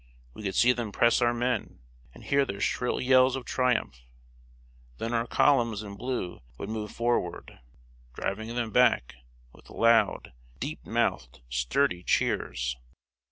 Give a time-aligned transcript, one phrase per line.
[0.33, 1.77] We could see them press our men,
[2.11, 4.01] and hear their shrill yells of triumph.
[4.97, 7.59] Then our columns in blue would move forward,
[8.15, 9.13] driving them back,
[9.53, 12.77] with loud, deep mouthed, sturdy cheers.